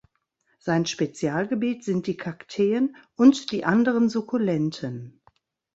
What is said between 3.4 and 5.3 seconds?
die anderen Sukkulenten.